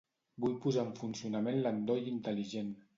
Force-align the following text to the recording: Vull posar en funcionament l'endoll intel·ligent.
Vull 0.45 0.55
posar 0.63 0.85
en 0.87 0.89
funcionament 1.03 1.63
l'endoll 1.63 2.13
intel·ligent. 2.17 2.79